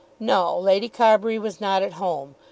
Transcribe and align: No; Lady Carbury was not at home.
No; 0.19 0.57
Lady 0.57 0.89
Carbury 0.89 1.37
was 1.37 1.61
not 1.61 1.83
at 1.83 1.93
home. 1.93 2.33